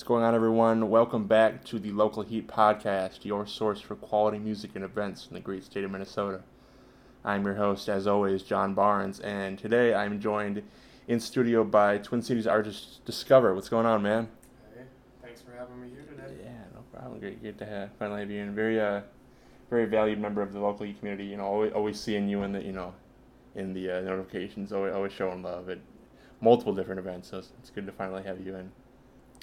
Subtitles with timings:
[0.00, 0.88] What's going on, everyone?
[0.88, 5.34] Welcome back to the Local Heat Podcast, your source for quality music and events in
[5.34, 6.40] the great state of Minnesota.
[7.22, 10.62] I'm your host, as always, John Barnes, and today I'm joined
[11.06, 13.54] in studio by Twin Cities artist Discover.
[13.54, 14.30] What's going on, man?
[14.74, 14.84] Hey,
[15.20, 16.34] thanks for having me here today.
[16.44, 17.20] Yeah, no problem.
[17.20, 18.54] Great, great to have finally have you in.
[18.54, 19.02] Very, uh,
[19.68, 21.26] very valued member of the local Heat community.
[21.26, 22.94] You know, always, always seeing you in the, you know,
[23.54, 24.72] in the uh, notifications.
[24.72, 25.78] Always, always showing love at
[26.40, 27.28] multiple different events.
[27.28, 28.72] So it's, it's good to finally have you in.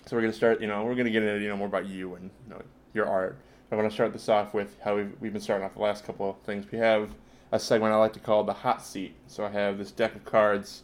[0.08, 0.62] So we're gonna start.
[0.62, 2.61] You know, we're gonna get into you know more about you and you know
[2.93, 3.38] your art.
[3.70, 6.06] I want to start this off with how we've, we've been starting off the last
[6.06, 6.65] couple of things.
[6.71, 7.10] We have
[7.52, 9.14] a segment I like to call the hot seat.
[9.28, 10.84] So I have this deck of cards,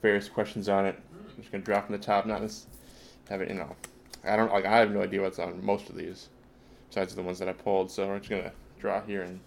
[0.00, 0.98] various questions on it.
[1.12, 2.24] I'm just gonna drop from the top.
[2.24, 2.66] Not this,
[3.28, 3.50] have it.
[3.50, 3.76] You know,
[4.24, 4.64] I don't like.
[4.64, 6.30] I have no idea what's on most of these,
[6.88, 7.90] besides the ones that I pulled.
[7.90, 9.38] So we're just gonna draw here and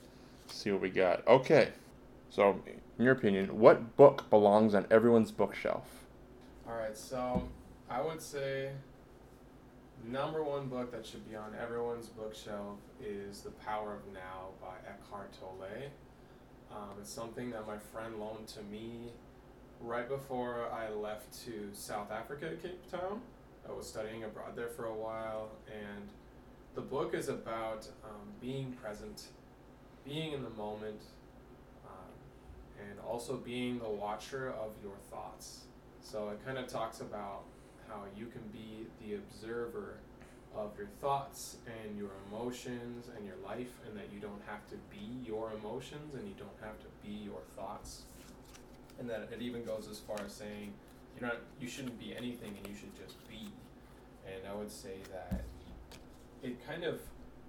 [0.46, 1.28] see what we got.
[1.28, 1.70] Okay.
[2.30, 2.62] So,
[3.00, 5.88] in your opinion, what book belongs on everyone's bookshelf?
[6.68, 7.48] All right, so
[7.90, 8.72] I would say
[10.08, 14.76] number one book that should be on everyone's bookshelf is The Power of Now by
[14.88, 15.90] Eckhart Tolle.
[16.72, 19.14] Um, it's something that my friend loaned to me
[19.82, 23.22] right before I left to South Africa, Cape Town.
[23.68, 26.10] I was studying abroad there for a while, and
[26.76, 29.24] the book is about um, being present,
[30.04, 31.02] being in the moment,
[31.88, 35.62] um, and also being the watcher of your thoughts.
[36.02, 37.44] So it kind of talks about
[37.88, 39.96] how you can be the observer
[40.56, 44.76] of your thoughts and your emotions and your life, and that you don't have to
[44.90, 48.04] be your emotions and you don't have to be your thoughts.
[49.00, 50.74] And that it even goes as far as saying
[51.20, 53.52] you're not, you shouldn't be anything and you should just be.
[54.26, 55.44] And I would say that
[56.42, 57.02] it kind of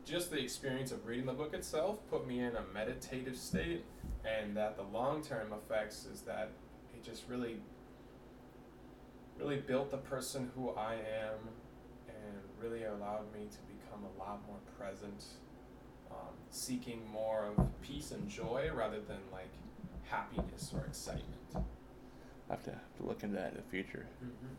[0.05, 3.85] just the experience of reading the book itself put me in a meditative state,
[4.25, 6.51] and that the long term effects is that
[6.95, 7.57] it just really
[9.39, 11.39] really built the person who I am
[12.09, 15.25] and really allowed me to become a lot more present,
[16.11, 19.51] um, seeking more of peace and joy rather than like
[20.09, 21.25] happiness or excitement.
[21.55, 24.07] I have to, have to look into that in the future.
[24.25, 24.55] Mm-hmm.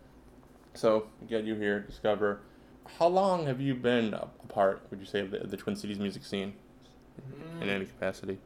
[0.73, 2.41] So, get you here, Discover.
[2.99, 5.99] How long have you been a part, would you say, of the, the Twin Cities
[5.99, 6.53] music scene
[7.61, 7.69] in Mm.
[7.71, 8.37] any capacity?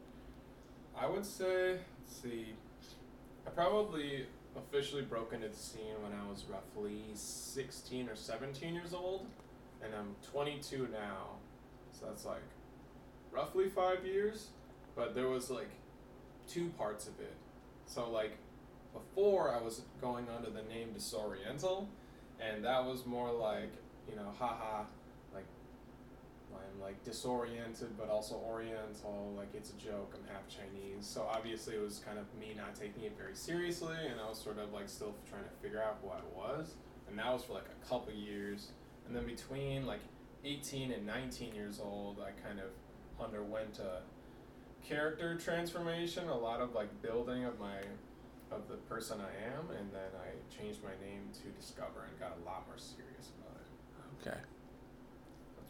[0.96, 2.54] I would say, let's see,
[3.46, 4.26] I probably
[4.56, 9.26] officially broke into the scene when I was roughly 16 or 17 years old,
[9.82, 11.36] and I'm 22 now,
[11.92, 12.42] so that's like
[13.30, 14.48] roughly five years.
[14.94, 15.70] But there was like
[16.48, 17.34] two parts of it.
[17.86, 18.36] So, like,
[18.92, 21.88] before I was going under the name Disoriental,
[22.40, 23.72] and that was more like,
[24.08, 24.84] you know, haha,
[26.54, 31.06] I'm like disoriented but also oriental, like it's a joke, I'm half Chinese.
[31.06, 34.38] So obviously it was kind of me not taking it very seriously and I was
[34.38, 36.74] sort of like still trying to figure out who I was.
[37.08, 38.68] And that was for like a couple years.
[39.06, 40.00] And then between like
[40.44, 42.70] 18 and 19 years old, I kind of
[43.22, 44.02] underwent a
[44.86, 47.78] character transformation, a lot of like building of my
[48.50, 52.36] of the person I am, and then I changed my name to Discover and got
[52.36, 54.28] a lot more serious about it.
[54.28, 54.40] Okay.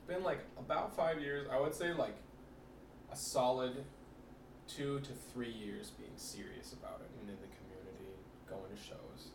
[0.06, 1.46] Been like about five years.
[1.50, 2.16] I would say like
[3.10, 3.84] a solid
[4.68, 8.14] two to three years being serious about it and in the community,
[8.48, 9.28] going to shows.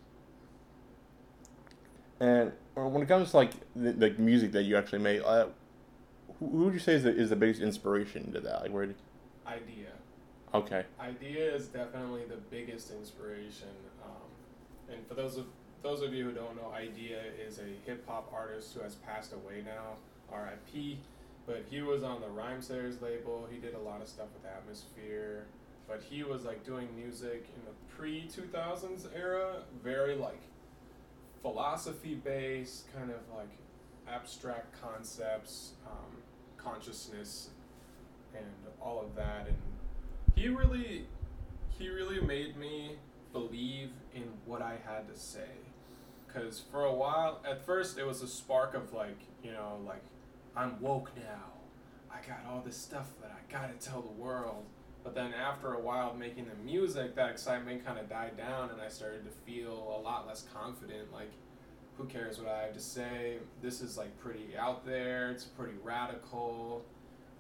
[2.20, 5.46] And uh, when it comes to like the, the music that you actually make, uh,
[6.40, 8.64] who, who would you say is the, is the biggest inspiration to that?
[8.64, 8.88] Like, where?
[8.88, 8.96] Did,
[9.48, 9.94] Eyedea.
[10.54, 10.84] okay.
[11.00, 13.70] Eyedea is definitely the biggest inspiration.
[14.04, 15.46] Um, and for those of
[15.84, 19.32] those of you who don't know, Eyedea is a hip hop artist who has passed
[19.34, 19.98] away now,
[20.32, 21.00] R.I.P.
[21.46, 23.48] But he was on the Rhymesayers label.
[23.50, 25.46] He did a lot of stuff with Atmosphere.
[25.88, 30.42] But he was like doing music in the pre two thousands era, very like
[31.42, 33.50] philosophy based, kind of like
[34.10, 36.18] abstract concepts, um,
[36.58, 37.50] consciousness,
[38.36, 38.46] and
[38.82, 39.48] all of that.
[39.48, 39.58] And
[40.36, 41.06] he really,
[41.78, 42.98] he really made me
[43.32, 45.50] believe in what I had to say.
[46.28, 50.04] Because for a while, at first, it was a spark of like, you know, like,
[50.58, 51.54] I'm woke now.
[52.12, 54.66] I got all this stuff that I gotta tell the world.
[55.04, 58.82] But then after a while making the music, that excitement kind of died down, and
[58.82, 61.14] I started to feel a lot less confident.
[61.14, 61.32] Like,
[61.96, 63.38] who cares what I have to say?
[63.62, 65.30] This is like pretty out there.
[65.30, 66.84] It's pretty radical.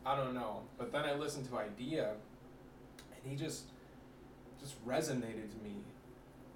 [0.05, 0.61] I don't know.
[0.77, 3.63] But then I listened to Eyedea, and he just
[4.61, 5.83] just resonated to me,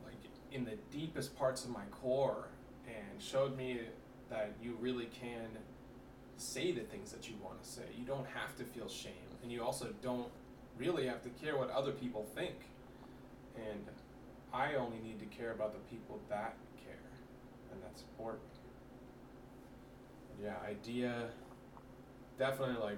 [0.05, 0.13] like
[0.51, 2.49] in the deepest parts of my core,
[2.87, 3.79] and showed me
[4.29, 5.57] that you really can
[6.41, 7.83] say the things that you want to say.
[7.97, 10.29] You don't have to feel shame, and you also don't
[10.77, 12.55] really have to care what other people think.
[13.55, 13.85] And
[14.53, 17.11] I only need to care about the people that care,
[17.71, 18.39] and that support
[20.41, 21.27] yeah, Eyedea.
[22.39, 22.97] Definitely like,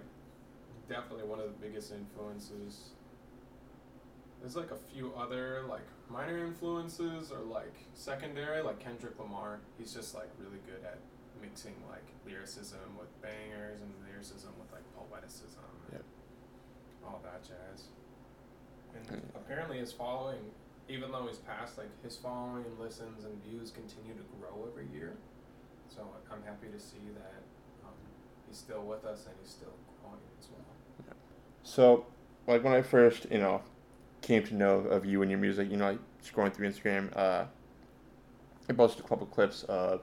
[0.88, 2.92] definitely one of the biggest influences.
[4.40, 9.60] There's like a few other like minor influences or like secondary, like Kendrick Lamar.
[9.78, 11.00] He's just like really good at
[11.44, 15.68] mixing like lyricism with bangers and lyricism with like poeticism.
[15.92, 16.04] Yep.
[17.06, 17.92] All that jazz.
[18.96, 20.40] And apparently his following,
[20.88, 24.88] even though he's passed, like his following and listens and views continue to grow every
[24.96, 25.14] year.
[25.90, 26.02] So
[26.32, 27.44] I'm happy to see that
[27.84, 27.94] um,
[28.48, 31.16] he's still with us and he's still growing as well.
[31.64, 32.06] So,
[32.48, 33.62] like when I first, you know,
[34.22, 37.46] came to know of you and your music, you know, like scrolling through Instagram, uh,
[38.70, 40.02] I posted a couple clips of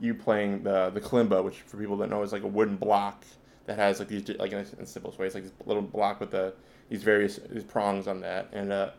[0.00, 3.24] you playing the the kalimba, which for people that know is like a wooden block
[3.66, 6.30] that has like these like in the simplest way, it's like this little block with
[6.30, 6.54] the
[6.88, 8.48] these various these prongs on that.
[8.52, 8.90] And uh,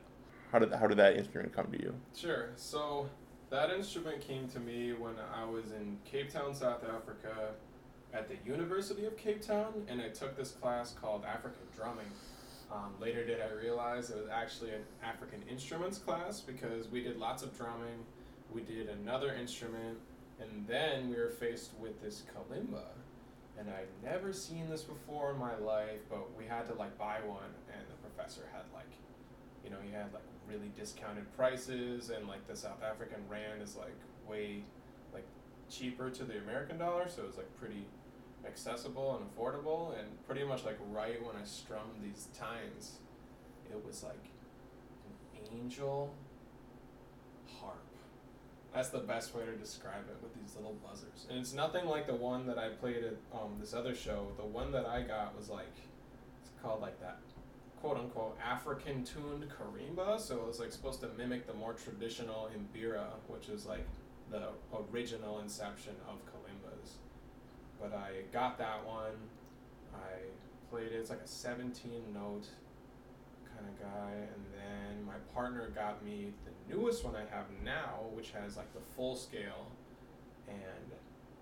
[0.51, 1.94] how did how did that instrument come to you?
[2.16, 2.50] Sure.
[2.56, 3.10] So
[3.50, 7.51] that instrument came to me when I was in Cape Town, South Africa,
[8.13, 12.12] at the University of Cape Town, and I took this class called African Drumming.
[12.72, 17.18] Um, later did I realize it was actually an African instruments class because we did
[17.18, 18.06] lots of drumming,
[18.54, 19.98] we did another instrument,
[20.41, 22.83] and then we were faced with this kalimba.
[23.57, 27.18] And I'd never seen this before in my life, but we had to like buy
[27.25, 28.91] one, and the professor had like,
[29.65, 33.75] you know, he had like really discounted prices, and like the South African rand is
[33.75, 33.97] like
[34.27, 34.63] way
[35.13, 35.25] like
[35.69, 37.86] cheaper to the American dollar, so it was like pretty
[38.47, 43.00] accessible and affordable, and pretty much like right when I strummed these tines,
[43.69, 44.31] it was like
[45.36, 46.13] an angel.
[48.74, 52.06] That's the best way to describe it with these little buzzers, and it's nothing like
[52.06, 54.27] the one that I played at um, this other show.
[54.38, 55.75] The one that I got was like
[56.42, 57.18] it's called like that
[57.81, 62.50] quote unquote African tuned karimba, so it was like supposed to mimic the more traditional
[62.50, 63.86] mbira, which is like
[64.30, 64.50] the
[64.92, 66.92] original inception of kalimbas.
[67.81, 69.15] But I got that one.
[69.95, 70.19] I
[70.69, 70.94] played it.
[70.94, 72.48] It's like a 17 note
[73.60, 78.06] kind of guy, and then my partner got me the newest one I have now,
[78.14, 79.68] which has like the full scale,
[80.48, 80.92] and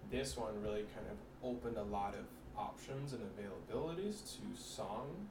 [0.10, 2.26] this one really kind of opened a lot of
[2.58, 5.28] options and availabilities to song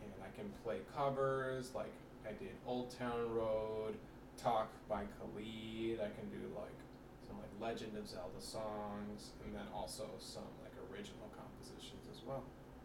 [0.00, 1.92] and I can play covers like
[2.24, 3.96] I did Old Town Road,
[4.36, 6.00] Talk by Khalid.
[6.00, 6.78] I can do like
[7.26, 12.44] some like Legend of Zelda songs, and then also some like original compositions as well.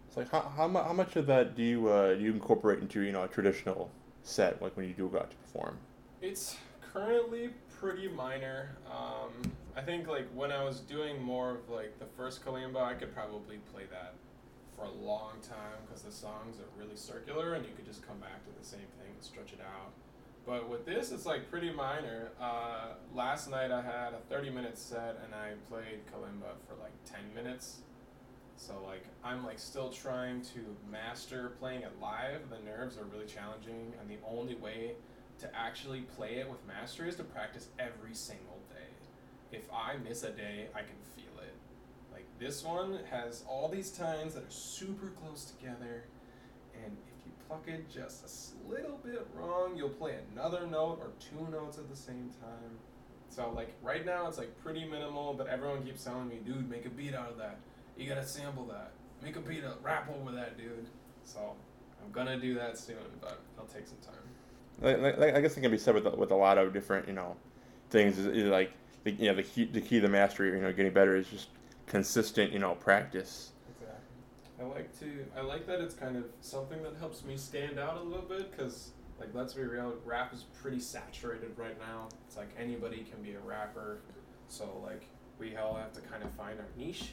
[0.10, 3.12] It's like how how, how much of that do you uh, you incorporate into you
[3.12, 3.92] know a traditional
[4.24, 5.78] set like when you do go out to perform?
[6.20, 8.76] It's currently pretty minor.
[8.92, 12.96] Um, I think like when I was doing more of like the first kalimba, I
[12.96, 14.16] could probably play that
[14.76, 18.18] for a long time because the songs are really circular and you could just come
[18.18, 19.92] back to the same thing and stretch it out.
[20.44, 22.30] But with this, it's like pretty minor.
[22.42, 26.94] Uh, last night I had a 30 minute set and I played kalimba for like
[27.06, 27.82] 10 minutes.
[28.60, 30.60] So like I'm like still trying to
[30.92, 32.50] master playing it live.
[32.50, 34.96] The nerves are really challenging, and the only way
[35.40, 39.58] to actually play it with mastery is to practice every single day.
[39.58, 41.54] If I miss a day, I can feel it.
[42.12, 46.04] Like this one has all these tines that are super close together,
[46.84, 51.12] and if you pluck it just a little bit wrong, you'll play another note or
[51.18, 52.78] two notes at the same time.
[53.30, 56.86] So like right now it's like pretty minimal, but everyone keeps telling me, dude, make
[56.86, 57.60] a beat out of that.
[58.00, 58.92] You gotta sample that.
[59.22, 60.88] Make a beat up, rap over that, dude.
[61.26, 61.54] So
[62.04, 64.16] I'm gonna do that soon, but it'll take some time.
[64.82, 67.08] Like, like, I guess it can be said with a- with a lot of different
[67.08, 67.36] you know
[67.90, 68.18] things.
[68.18, 68.72] Is, is like
[69.04, 71.28] the you know the key the key to the mastery you know getting better is
[71.28, 71.50] just
[71.88, 73.52] consistent you know practice.
[73.70, 74.62] Exactly.
[74.62, 75.26] I like to.
[75.38, 78.50] I like that it's kind of something that helps me stand out a little bit
[78.52, 82.08] because, like, let's be real, rap is pretty saturated right now.
[82.28, 84.00] It's like anybody can be a rapper,
[84.48, 85.04] so like
[85.38, 87.12] we all have to kind of find our niche,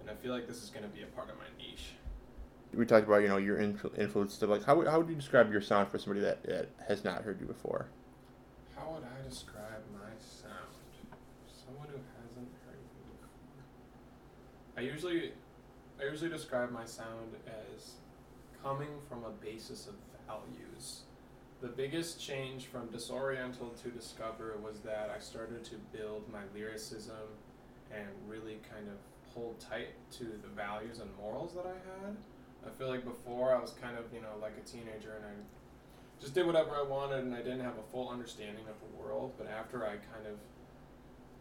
[0.00, 1.94] and I feel like this is gonna be a part of my niche.
[2.74, 4.48] We talked about you know your influ- influence stuff.
[4.50, 7.22] Like how would- how would you describe your sound for somebody that, that has not
[7.22, 7.88] heard you before?
[8.76, 10.54] How would I describe my sound?
[11.48, 13.28] Someone who hasn't heard me before.
[14.76, 15.32] I usually,
[16.00, 17.92] I usually describe my sound as
[18.62, 19.94] coming from a basis of
[20.26, 21.02] values.
[21.60, 27.16] The biggest change from disoriental to discover was that I started to build my lyricism
[27.92, 28.96] and really kind of
[29.34, 32.16] hold tight to the values and morals that I had.
[32.66, 36.20] I feel like before I was kind of, you know, like a teenager and I
[36.20, 39.32] just did whatever I wanted and I didn't have a full understanding of the world.
[39.38, 40.36] But after I kind of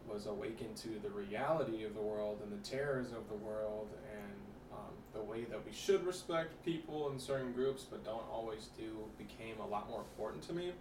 [0.07, 4.33] was awakened to the reality of the world and the terrors of the world and
[4.71, 8.97] um, the way that we should respect people in certain groups but don't always do
[9.17, 10.71] became a lot more important to me.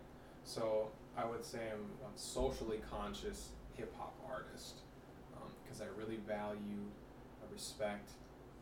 [0.44, 4.80] So I would say I'm a socially conscious hip hop artist
[5.78, 6.84] because I really value
[7.52, 8.10] respect,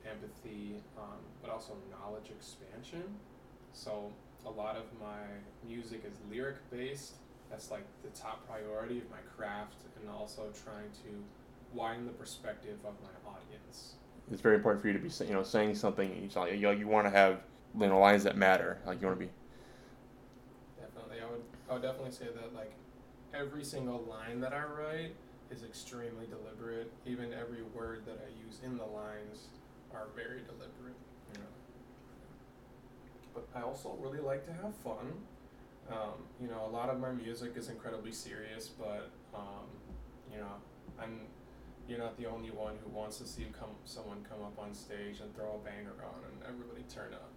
[0.08, 3.04] empathy, um, but also knowledge expansion.
[3.72, 4.10] So
[4.46, 5.22] a lot of my
[5.68, 7.12] music is lyric based.
[7.50, 11.22] That's like the top priority of my craft, and also trying to
[11.74, 13.94] widen the perspective of my audience.
[14.32, 16.30] It's very important for you to be, you know, saying something.
[16.34, 17.40] You you, you want to have
[17.78, 18.78] you know lines that matter.
[18.86, 19.32] Like you want to be.
[20.80, 21.42] Definitely, I would.
[21.70, 22.72] I would definitely say that like
[23.34, 25.14] every single line that I write
[25.50, 26.90] is extremely deliberate.
[27.06, 29.48] Even every word that I use in the lines
[29.92, 30.96] are very deliberate.
[31.32, 31.52] You know.
[33.34, 35.12] But I also really like to have fun.
[35.90, 39.66] Um, you know, a lot of my music is incredibly serious, but um,
[40.32, 40.54] you know,
[41.00, 41.20] I'm
[41.88, 45.20] you're not the only one who wants to see come someone come up on stage
[45.20, 47.30] and throw a banger on and everybody turn up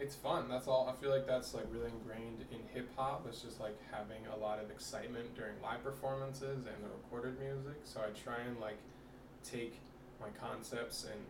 [0.00, 0.48] it's fun.
[0.48, 0.88] That's all.
[0.88, 3.26] I feel like that's like really ingrained in hip hop.
[3.28, 7.80] It's just like having a lot of excitement during live performances and the recorded music.
[7.84, 8.78] So I try and like
[9.44, 9.80] take
[10.20, 11.20] my concepts and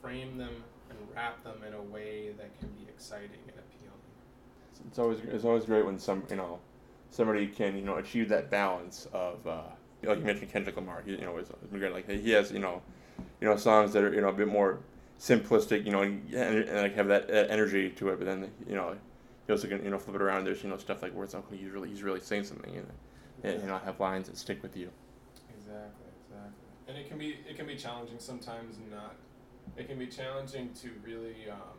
[0.00, 4.88] frame them and wrap them in a way that can be exciting and appealing.
[4.88, 6.60] It's always it's always great when some you know
[7.10, 9.62] somebody can you know achieve that balance of uh,
[10.02, 11.02] like you mentioned Kendrick Lamar.
[11.04, 11.92] He you know is great.
[11.92, 12.82] Like he has you know
[13.40, 14.80] you know songs that are you know a bit more
[15.18, 18.18] simplistic, you know, and, and like have that energy to it.
[18.18, 18.96] But then you know
[19.46, 20.44] he also can you know flip it around.
[20.44, 22.86] There's you know stuff like where it's like he's really he's really saying something and,
[23.42, 24.90] and you know have lines that stick with you.
[25.56, 26.52] Exactly, exactly.
[26.86, 29.16] And it can be it can be challenging sometimes not.
[29.76, 31.78] It can be challenging to really um,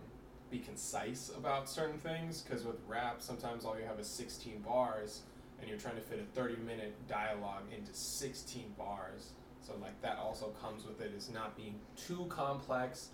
[0.51, 5.22] be concise about certain things because with rap sometimes all you have is 16 bars
[5.60, 9.31] and you're trying to fit a 30 minute dialogue into 16 bars.
[9.62, 13.10] So like that also comes with it is not being too complex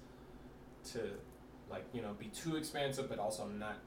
[0.94, 1.00] to
[1.70, 3.78] like you know be too expansive but also not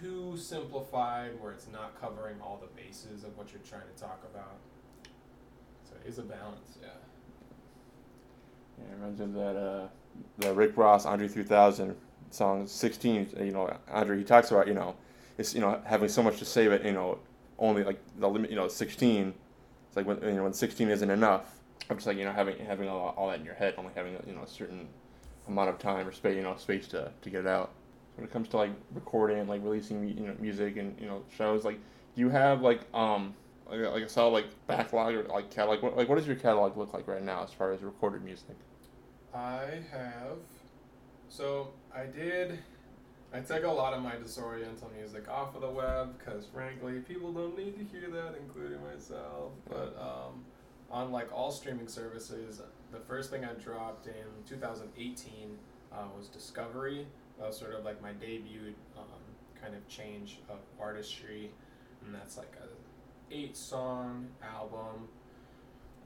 [0.00, 4.22] too simplified where it's not covering all the bases of what you're trying to talk
[4.32, 4.56] about.
[5.84, 6.88] So it is a balance, yeah.
[8.78, 9.88] Yeah, it reminds me of that uh,
[10.38, 11.96] the Rick Ross Andre 3000
[12.30, 13.30] song 16.
[13.38, 14.94] You know, Andre he talks about you know
[15.38, 17.18] it's you know having so much to say but you know
[17.58, 19.34] only like the limit you know 16.
[19.88, 21.58] It's like when you know when 16 isn't enough.
[21.90, 24.16] I'm just like you know having having all, all that in your head, only having
[24.26, 24.88] you know a certain
[25.48, 27.70] amount of time or space you know space to, to get it out.
[28.16, 31.22] When it comes to like recording and like releasing you know music and you know
[31.36, 31.78] shows, like
[32.14, 33.34] do you have like um
[33.70, 35.82] like like a solid like backlog or like catalog?
[35.82, 38.56] What, like what does your catalog look like right now as far as recorded music?
[39.34, 40.38] I have.
[41.28, 42.58] So I did.
[43.34, 47.32] I took a lot of my disoriental music off of the web because, frankly, people
[47.32, 49.52] don't need to hear that, including myself.
[49.66, 50.44] But um,
[50.90, 52.60] on like all streaming services,
[52.92, 54.12] the first thing I dropped in
[54.46, 55.58] 2018
[55.92, 57.06] uh, was Discovery.
[57.38, 59.04] That was sort of like my debut um,
[59.60, 61.50] kind of change of artistry,
[62.04, 65.08] and that's like a eight song album.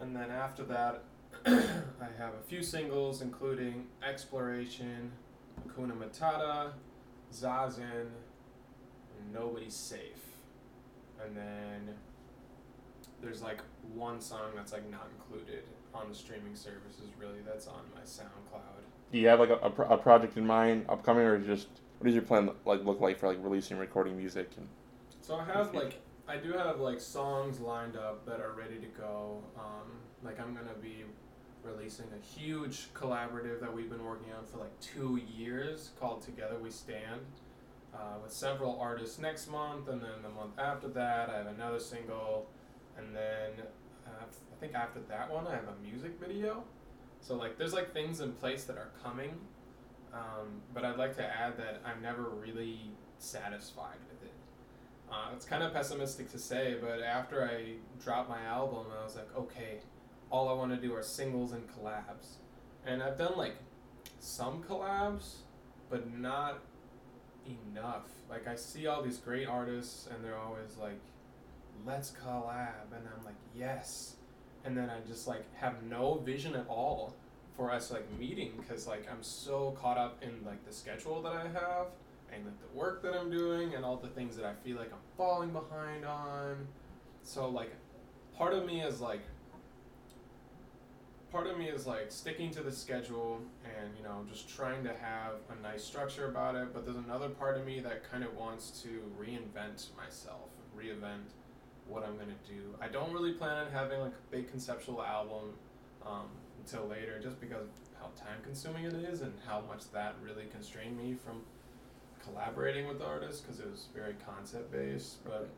[0.00, 1.02] And then after that,
[1.46, 5.10] I have a few singles, including Exploration,
[5.66, 6.70] Hakuna Matata,
[7.34, 8.08] Zazen,
[9.32, 10.22] Nobody's Safe.
[11.24, 11.94] And then
[13.22, 13.60] there's like
[13.94, 15.64] one song that's like not included
[15.96, 18.84] on the streaming services really that's on my SoundCloud.
[19.12, 22.06] Do you have like a, a, pro- a project in mind upcoming or just what
[22.06, 24.68] does your plan like look like for like releasing recording music and
[25.20, 28.86] So I have like I do have like songs lined up that are ready to
[28.98, 29.42] go.
[29.56, 29.92] Um,
[30.24, 31.04] like I'm gonna be
[31.62, 36.58] releasing a huge collaborative that we've been working on for like two years called Together
[36.58, 37.20] We Stand
[37.94, 41.80] uh, with several artists next month, and then the month after that, I have another
[41.80, 42.46] single,
[42.96, 43.66] and then
[44.20, 46.64] I think after that one, I have a music video.
[47.20, 49.34] So like, there's like things in place that are coming,
[50.12, 54.34] um, but I'd like to add that I'm never really satisfied with it.
[55.10, 59.16] Uh, it's kind of pessimistic to say, but after I dropped my album, I was
[59.16, 59.78] like, okay,
[60.30, 62.36] all I want to do are singles and collabs.
[62.84, 63.56] And I've done like
[64.20, 65.36] some collabs,
[65.90, 66.60] but not
[67.46, 68.08] enough.
[68.28, 71.00] Like I see all these great artists and they're always like,
[71.84, 74.16] let's collab and I'm like, yes.
[74.64, 77.14] And then I just like have no vision at all
[77.56, 81.32] for us like meeting because like I'm so caught up in like the schedule that
[81.32, 81.86] I have
[82.32, 84.92] and like the work that I'm doing and all the things that I feel like
[84.92, 86.66] I'm falling behind on.
[87.22, 87.72] So like
[88.36, 89.22] part of me is like
[91.32, 94.90] part of me is like sticking to the schedule and you know just trying to
[94.90, 98.34] have a nice structure about it but there's another part of me that kind of
[98.36, 101.34] wants to reinvent myself reinvent
[101.88, 102.74] what i'm to do.
[102.80, 105.54] I don't really plan on having like a big conceptual album
[106.04, 106.26] um,
[106.58, 107.68] until later just because of
[108.00, 111.42] how time consuming it is and how much that really constrained me from
[112.22, 115.48] collaborating with artists because it was very concept based but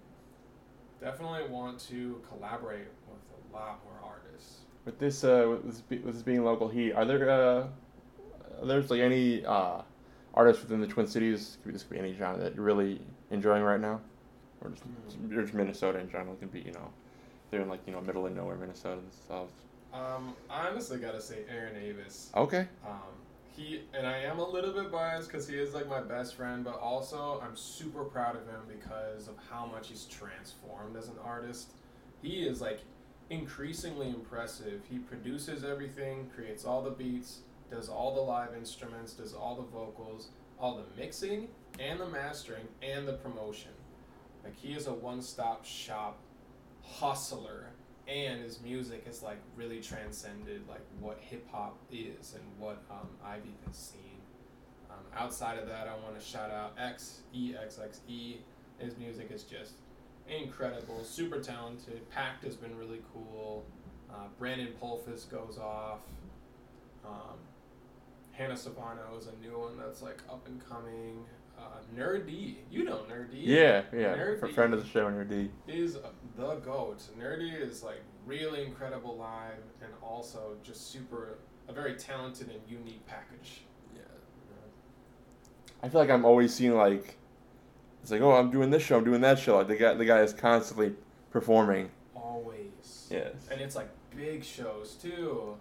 [1.01, 3.21] definitely want to collaborate with
[3.53, 4.61] a lot more artists.
[4.85, 7.67] With this uh with this, be, with this being local heat, are there uh
[8.61, 9.83] are there's like any uh
[10.35, 11.59] artists within the Twin Cities?
[11.63, 14.01] Could be, this could be any genre that you're really enjoying right now,
[14.63, 14.85] or just,
[15.31, 16.35] or just Minnesota in general.
[16.35, 16.91] It can be you know
[17.51, 19.53] they're in like you know middle of nowhere Minnesota themselves.
[19.93, 22.31] Um, I honestly gotta say Aaron Avis.
[22.37, 22.67] Okay.
[22.87, 23.19] Um,
[23.57, 26.65] he and I am a little bit biased because he is like my best friend,
[26.65, 31.17] but also I'm super proud of him because of how much he's transformed as an
[31.25, 31.73] artist.
[32.23, 32.81] He is like
[33.31, 34.83] increasingly impressive.
[34.91, 39.63] He produces everything, creates all the beats, does all the live instruments, does all the
[39.63, 41.49] vocals, all the mixing
[41.79, 43.71] and the mastering and the promotion.
[44.45, 46.19] Like he is a one-stop shop
[46.83, 47.67] hustler
[48.09, 53.09] and his music is like really transcended like what hip hop is and what um,
[53.25, 54.01] I've even seen.
[54.91, 58.37] Um, outside of that, I want to shout out X E X X E.
[58.79, 59.75] His music is just
[60.29, 62.09] incredible, super talented.
[62.11, 63.65] Pact has been really cool.
[64.11, 66.01] Uh, Brandon Polfus goes off.
[67.05, 67.37] Um,
[68.33, 71.25] Hannah Savano is a new one that's like up and coming.
[71.59, 71.63] Uh,
[71.97, 74.15] Nerdy, you know Nerdy Yeah, yeah.
[74.17, 74.39] Nerdy.
[74.41, 75.49] For friend of the show, Nerdy.
[75.67, 75.99] is
[76.37, 77.03] the goat.
[77.19, 81.39] Nerdy is like really incredible live and also just super
[81.69, 83.63] a very talented and unique package.
[83.95, 84.03] Yeah.
[85.83, 87.17] I feel like I'm always seeing like
[88.03, 90.05] it's like oh I'm doing this show I'm doing that show like the guy the
[90.05, 90.95] guy is constantly
[91.31, 93.09] performing Always.
[93.11, 95.57] yes And it's like big shows too.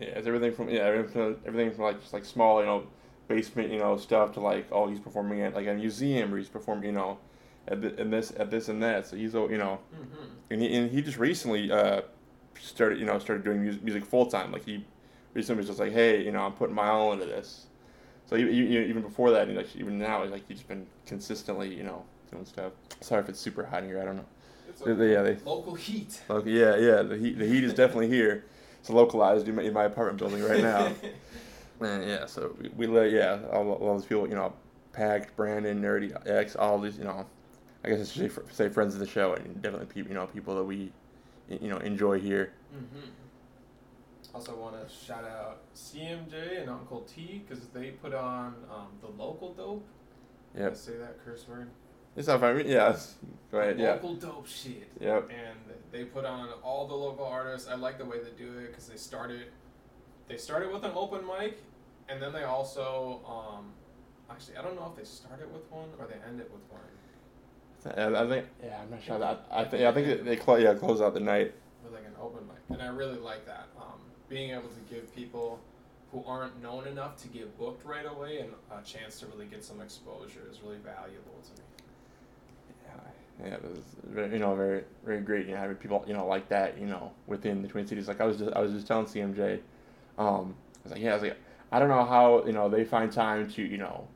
[0.00, 2.86] yeah it's everything from yeah everything from, everything from like just like small you know
[3.34, 6.48] basement you know stuff to like oh he's performing at like a museum or he's
[6.48, 7.18] performing you know
[7.68, 9.06] at the, this at this and that.
[9.06, 9.78] So he's oh, you know.
[9.94, 10.24] Mm-hmm.
[10.50, 12.02] and he, and he just recently uh
[12.60, 14.84] started you know started doing music, music full time like he
[15.34, 17.66] recently was just like hey you know I'm putting my all into this.
[18.26, 21.84] So e- e- even before that and like even now like he's been consistently you
[21.84, 22.72] know doing stuff.
[23.00, 24.26] Sorry if it's super hot in here I don't know.
[24.68, 26.20] It's like they- yeah they local heat.
[26.28, 28.44] okay, yeah yeah the heat the heat is definitely here.
[28.80, 30.90] It's localized in my, in my apartment building right now
[31.84, 34.52] and yeah so we, we let yeah all, all those people you know
[34.92, 37.26] packed Brandon Nerdy X all these you know
[37.84, 40.54] I guess I should say, friends of the show and definitely people you know people
[40.56, 40.92] that we
[41.48, 43.10] you know enjoy here Mm-hmm.
[44.34, 49.08] Also, want to shout out CMJ and Uncle T because they put on um, the
[49.22, 49.84] local dope.
[50.56, 50.72] Yeah.
[50.72, 51.68] Say that curse word.
[52.16, 52.56] It's not fine.
[52.66, 52.88] Yeah.
[52.88, 53.16] it's-
[53.50, 53.78] Go ahead.
[53.78, 53.92] Yeah.
[53.92, 54.88] Local dope shit.
[55.00, 55.28] Yep.
[55.30, 55.58] and
[55.90, 57.68] they put on all the local artists.
[57.68, 59.48] I like the way they do it because they started,
[60.28, 61.58] they started with an open mic,
[62.08, 63.72] and then they also, um,
[64.30, 66.62] actually I don't know if they start it with one or they end it with
[66.70, 66.80] one
[67.86, 68.46] I I think.
[68.62, 69.46] Yeah, I'm not sure that.
[69.50, 69.82] I think.
[69.82, 70.62] I think they, they close.
[70.62, 71.52] Yeah, close out the night.
[71.82, 73.66] with like an open mic, and I really like that.
[73.76, 75.58] Um, being able to give people
[76.12, 79.64] who aren't known enough to get booked right away and a chance to really get
[79.64, 81.68] some exposure is really valuable to me.
[82.86, 85.46] Yeah, yeah, it was you know very very great.
[85.46, 86.78] You know, having people you know like that.
[86.78, 88.06] You know, within the Twin Cities.
[88.06, 89.58] Like I was just I was just telling CMJ,
[90.18, 91.36] um, I was like, yeah, I was like,
[91.72, 94.06] I don't know how you know they find time to you know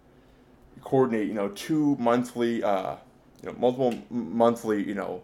[0.82, 2.96] coordinate you know two monthly uh
[3.42, 5.22] you know multiple monthly you know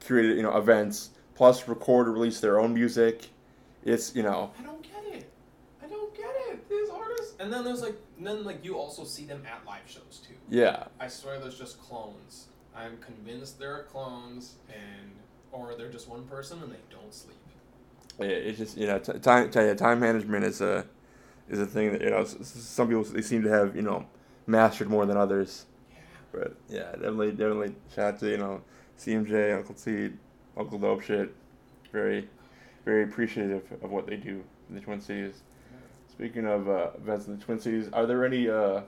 [0.00, 3.28] curated you know events plus record or release their own music.
[3.84, 5.30] It's you know I don't get it.
[5.82, 6.68] I don't get it.
[6.68, 9.82] These artists, and then there's like, and then like you also see them at live
[9.86, 10.34] shows too.
[10.48, 12.46] yeah I swear there's just clones.
[12.74, 15.10] I'm convinced there are clones, and
[15.52, 17.36] or they're just one person and they don't sleep.
[18.18, 20.86] Yeah, it's just you know t- time t- yeah, time management is a
[21.48, 24.06] is a thing that you know some people they seem to have you know
[24.46, 25.66] mastered more than others.
[26.32, 28.62] But yeah, definitely definitely shout out to you know
[28.98, 30.10] CMJ, Uncle T,
[30.56, 31.34] Uncle Dope Shit.
[31.92, 32.28] Very
[32.84, 35.42] very appreciative of what they do in the Twin Cities.
[36.10, 38.82] Speaking of uh, events in the Twin Cities, are there any uh,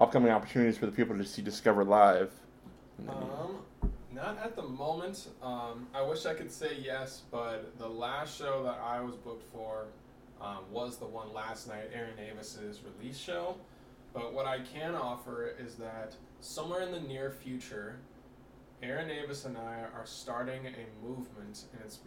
[0.00, 2.32] upcoming opportunities for the people to see Discover live?
[3.08, 3.58] Um,
[4.12, 5.28] not at the moment.
[5.42, 9.44] Um, I wish I could say yes, but the last show that I was booked
[9.52, 9.86] for
[10.42, 13.56] um, was the one last night, Aaron Davis's release show.
[14.12, 17.96] But what I can offer is that somewhere in the near future,
[18.82, 22.00] Aaron Davis and I are starting a movement, and it's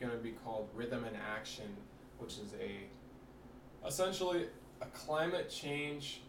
[0.00, 1.76] going to be called Rhythm and Action,
[2.18, 4.46] which is a essentially
[4.80, 6.22] a climate change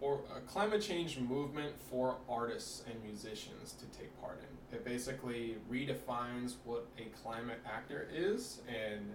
[0.00, 4.76] or a climate change movement for artists and musicians to take part in.
[4.76, 9.14] It basically redefines what a climate actor is and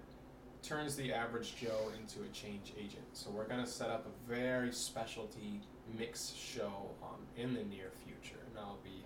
[0.63, 3.05] turns the average Joe into a change agent.
[3.13, 5.61] So we're going to set up a very specialty
[5.97, 9.03] mix show um, in the near future, and I'll be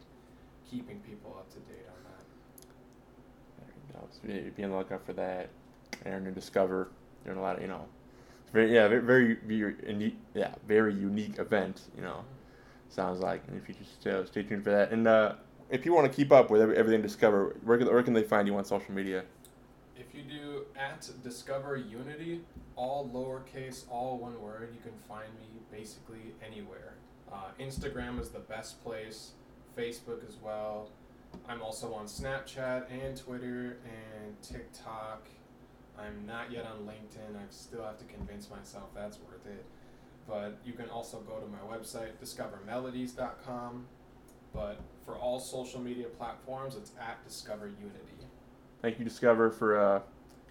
[0.69, 2.67] keeping people up to date on that.
[3.59, 4.07] There you go.
[4.11, 5.49] So be, on the lookout for that.
[6.05, 6.89] Aaron and Discover
[7.25, 7.85] doing a lot of you know,
[8.53, 12.23] very yeah very very, very unique yeah very unique event you know
[12.89, 15.33] sounds like and if you just uh, stay tuned for that and uh,
[15.69, 18.47] if you want to keep up with everything Discover where can, where can they find
[18.47, 19.23] you on social media?
[20.01, 20.50] if you do
[20.81, 22.41] at Discover Unity,
[22.75, 26.93] all lowercase, all one word, you can find me basically anywhere.
[27.31, 29.31] Uh, Instagram is the best place,
[29.77, 30.89] Facebook as well.
[31.47, 35.27] I'm also on Snapchat and Twitter and TikTok.
[35.97, 37.35] I'm not yet on LinkedIn.
[37.35, 39.65] I still have to convince myself that's worth it.
[40.27, 43.85] But you can also go to my website, discovermelodies.com.
[44.53, 48.11] But for all social media platforms, it's at Discover Unity.
[48.81, 50.01] Thank you, Discover, for uh,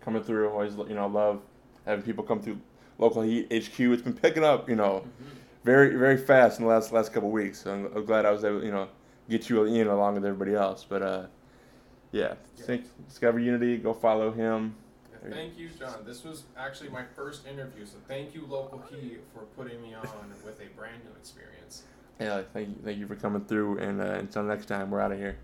[0.01, 0.51] coming through.
[0.51, 1.41] Always, you know, love
[1.87, 2.61] having people come through
[2.99, 3.79] local heat HQ.
[3.81, 5.37] It's been picking up, you know, Mm-hmm.
[5.65, 7.63] very very fast in the last last couple of weeks.
[7.63, 8.89] So I'm, I'm glad I was able, you know,
[9.29, 10.85] get you in along with everybody else.
[10.89, 11.27] But uh,
[12.13, 12.65] yeah, Yeah.
[12.65, 13.77] think Discover Unity.
[13.79, 14.75] Go follow him.
[15.29, 16.03] Thank you, John.
[16.07, 20.09] This was actually my first interview, so thank you, Local Heat, for putting me on
[20.43, 21.83] with a brand new experience.
[22.19, 23.79] Yeah, thank you, thank you for coming through.
[23.81, 25.37] And uh, until next time, we're out of here.